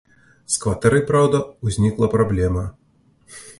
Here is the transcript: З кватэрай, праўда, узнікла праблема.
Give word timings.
З 0.53 0.55
кватэрай, 0.63 1.03
праўда, 1.11 1.43
узнікла 1.69 2.11
праблема. 2.17 2.67